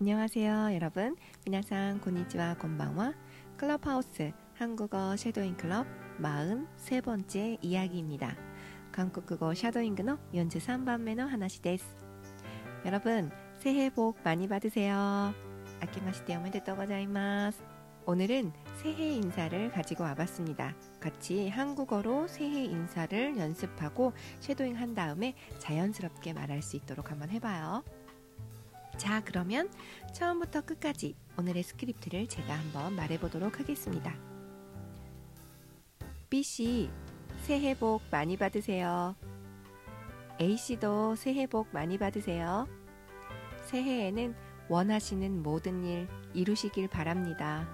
[0.00, 1.16] 안녕하세요, 여러분.
[1.44, 3.12] みなさん、こんにちは、こんばんは
[3.56, 5.86] 클럽하우스 한국어 shadowing 클럽
[6.18, 8.34] 43번째 이야기입니다.
[8.90, 11.84] 韓国語シャドーイングクラブ 43番目のお話です.
[12.84, 15.34] 여러분, 새해 복 많이 받으세요.
[15.80, 17.62] あけまして おめでとう ございます.
[18.06, 20.74] 오늘은 새해 인사를 가지고 와봤습니다.
[21.00, 27.84] 같이 한국어로 새해 인사를 연습하고 shadowing 한 다음에 자연스럽게 말할 수 있도록 한번 해봐요.
[28.96, 29.70] 자, 그러면
[30.12, 34.14] 처음부터 끝까지 오늘의 스크립트를 제가 한번 말해보도록 하겠습니다.
[36.30, 36.90] B씨,
[37.42, 39.16] 새해 복 많이 받으세요.
[40.40, 42.68] A씨도 새해 복 많이 받으세요.
[43.66, 44.34] 새해에는
[44.68, 47.68] 원하시는 모든 일 이루시길 바랍니다.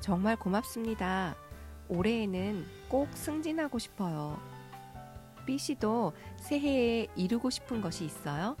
[0.00, 1.36] 정말 고맙습니다.
[1.88, 4.40] 올해에는 꼭 승진하고 싶어요.
[5.46, 8.56] B씨도 새해에 이루고 싶은 것이 있어요?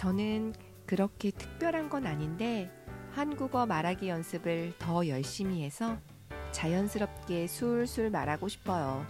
[0.00, 0.54] 저는
[0.86, 2.70] 그렇게 특별한 건 아닌데
[3.12, 5.98] 한국어 말하기 연습을 더 열심히 해서
[6.52, 9.04] 자연스럽게 술술 말하고 싶어요.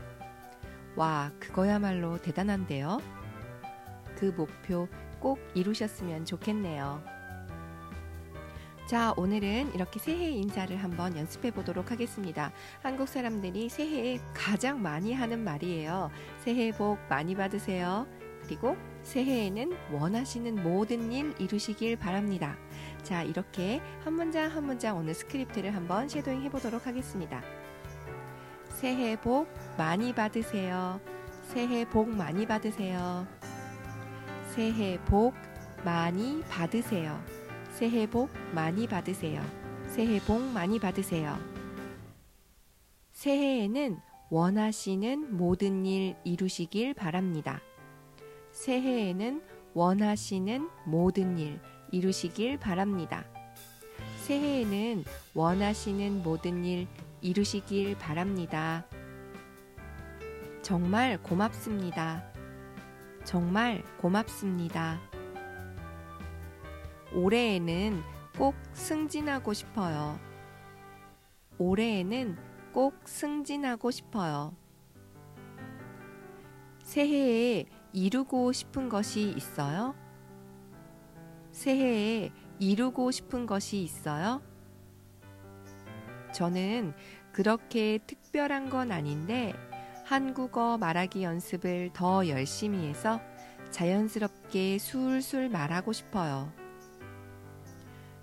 [0.96, 2.98] 와, 그거야말로 대단한데요?
[4.16, 4.88] 그 목표
[5.20, 7.00] 꼭 이루셨으면 좋겠네요.
[8.88, 12.50] 자, 오늘은 이렇게 새해 인사를 한번 연습해 보도록 하겠습니다.
[12.82, 16.10] 한국 사람들이 새해에 가장 많이 하는 말이에요.
[16.40, 18.08] 새해 복 많이 받으세요.
[18.42, 22.56] 그리고 새해에는 원하시는 모든 일 이루시길 바랍니다.
[23.02, 27.42] 자, 이렇게 한 문장 한 문장 오늘 스크립트를 한번 shadowing 해보도록 하겠습니다.
[28.68, 31.00] 새해 복 많이 받으세요.
[31.42, 33.26] 새해 복 많이 받으세요.
[34.54, 35.34] 새해 복
[35.84, 37.22] 많이 받으세요.
[37.70, 39.42] 새해 복 많이 받으세요.
[39.86, 41.38] 새해 복 많이 받으세요.
[43.12, 43.98] 새해에는
[44.30, 47.60] 원하시는 모든 일 이루시길 바랍니다.
[48.52, 49.42] 새해에는
[49.74, 51.60] 원하시는 모든 일
[51.92, 53.24] 이루시길 바랍니다.
[54.24, 56.86] 새해에는 원하시는 모든 일
[57.20, 58.86] 이루시길 바랍니다.
[60.62, 62.24] 정말 고맙습니다.
[63.24, 65.00] 정말 고맙습니다.
[67.12, 68.02] 올해에는
[68.36, 70.18] 꼭 승진하고 싶어요.
[71.58, 72.36] 올해에는
[72.72, 74.54] 꼭 승진하고 싶어요.
[76.82, 79.94] 새해에 이루고 싶은 것이 있어요?
[81.52, 84.40] 새해에 이루고 싶은 것이 있어요?
[86.32, 86.94] 저는
[87.32, 89.52] 그렇게 특별한 건 아닌데
[90.04, 93.20] 한국어 말하기 연습을 더 열심히 해서
[93.70, 96.52] 자연스럽게 술술 말하고 싶어요.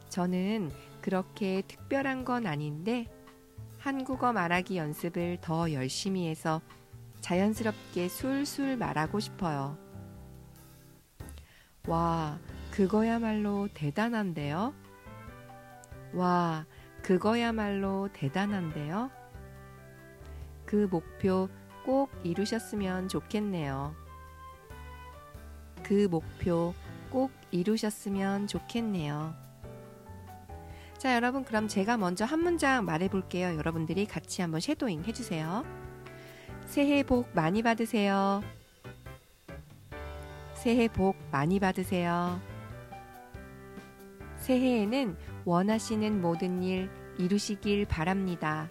[0.10, 3.08] 저는 그렇게 특별한 건 아닌데
[3.78, 6.62] 한국어 말하기 연습을 더 열심히 해서
[7.22, 9.78] 자연스럽게 술술 말하고 싶어요.
[11.88, 12.40] 와,
[12.72, 14.74] 그거야말로 대단한데요?
[16.14, 16.66] 와,
[17.02, 19.10] 그거야말로 대단한데요?
[20.66, 21.50] 그 목표
[21.86, 23.96] 꼭 이루셨으면 좋겠네요.
[25.84, 26.74] 그 목표
[27.10, 29.34] 꼭 이루셨으면 좋겠네요.
[30.98, 33.56] 자, 여러분, 그럼 제가 먼저 한 문장 말해 볼게요.
[33.56, 35.64] 여러분들이 같이 한번 쉐도잉 해주세요.
[36.68, 38.42] 새해 복 많이 받으세요.
[40.54, 42.40] 새해 복 많이 받으세요.
[44.36, 48.68] 새해에는 원하시는 모든 일 이루시길 바랍니다.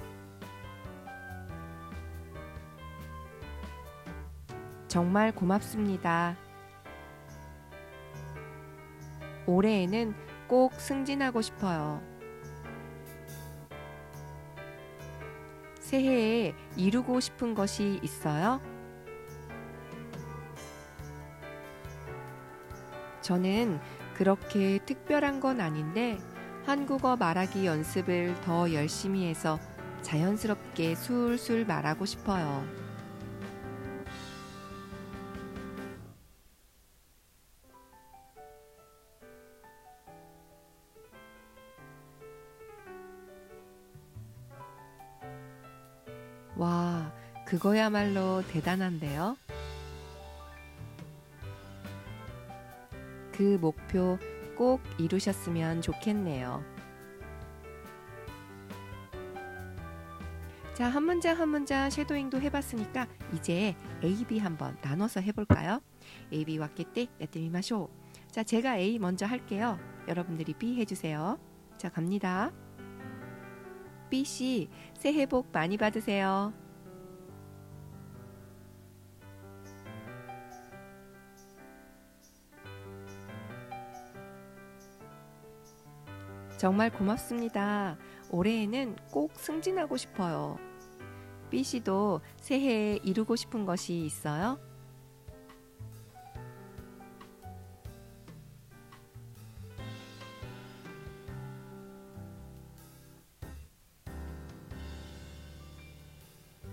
[4.88, 6.36] 정말 고맙습니다.
[9.46, 10.14] 올해에는
[10.48, 12.15] 꼭 승진하고 싶어요.
[15.86, 18.60] 새해에 이루고 싶은 것이 있어요?
[23.22, 23.78] 저는
[24.14, 26.18] 그렇게 특별한 건 아닌데
[26.64, 29.60] 한국어 말하기 연습을 더 열심히 해서
[30.02, 32.85] 자연스럽게 술술 말하고 싶어요.
[46.56, 47.12] 와,
[47.44, 49.36] 그거야말로 대단한데요?
[53.32, 54.18] 그 목표
[54.56, 56.64] 꼭 이루셨으면 좋겠네요.
[60.72, 65.80] 자, 한 문장 한 문장 쉐도잉도 해봤으니까 이제 A, B 한번 나눠서 해볼까요?
[66.32, 67.06] A, B 왔겠대?
[67.20, 67.90] 야때미마쇼.
[68.30, 69.78] 자, 제가 A 먼저 할게요.
[70.08, 71.38] 여러분들이 B 해주세요.
[71.76, 72.52] 자, 갑니다.
[74.08, 76.52] B 씨, 새해 복 많이 받으세요.
[86.56, 87.98] 정말 고맙습니다.
[88.30, 90.58] 올해에는 꼭 승진하고 싶어요.
[91.50, 94.58] B 씨도 새해에 이루고 싶은 것이 있어요?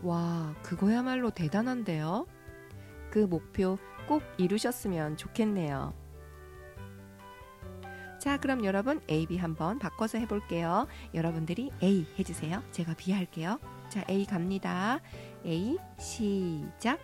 [0.04, 2.28] 와, 그거야말로 대단한데요?
[3.10, 3.78] 그 목표
[4.08, 5.94] 꼭 이루셨으면 좋겠네요.
[8.20, 10.88] 자, 그럼 여러분 A, B 한번 바꿔서 해볼게요.
[11.14, 12.62] 여러분들이 A 해주세요.
[12.72, 13.60] 제가 B 할게요.
[13.90, 15.00] 자, A 갑니다.
[15.46, 17.00] A 시작.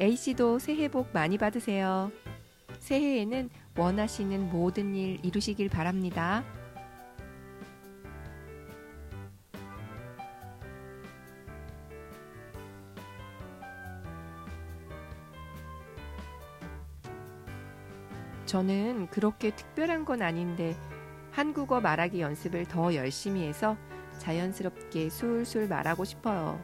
[0.00, 2.12] A 씨도 새해 복 많이 받으세요.
[2.78, 6.44] 새해에는 원하시는 모든 일 이루시길 바랍니다.
[18.48, 20.74] 저는 그렇게 특별한 건 아닌데
[21.32, 23.76] 한국어 말하기 연습을 더 열심히 해서
[24.16, 26.58] 자연스럽게 술술 말하고 싶어요.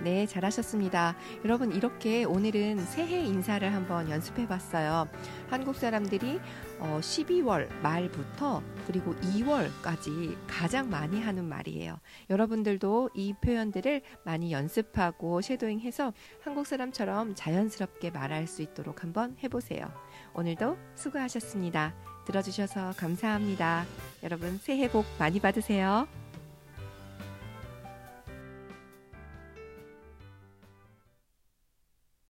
[0.00, 1.16] 네, 잘하셨습니다.
[1.44, 5.08] 여러분, 이렇게 오늘은 새해 인사를 한번 연습해 봤어요.
[5.48, 6.40] 한국 사람들이
[6.78, 11.98] 12월 어, 말부터 그리고 2월까지 가장 많이 하는 말이에요.
[12.30, 16.12] 여러분들도 이 표현들을 많이 연습하고 쉐도잉 해서
[16.42, 19.92] 한국 사람처럼 자연스럽게 말할 수 있도록 한번 해보세요.
[20.34, 21.94] 오늘도 수고하셨습니다.
[22.26, 23.84] 들어주셔서 감사합니다.
[24.22, 26.06] 여러분, 새해 복 많이 받으세요.